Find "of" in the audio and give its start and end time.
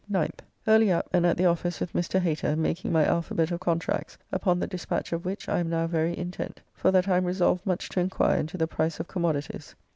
3.51-3.59, 5.13-5.25, 8.99-9.07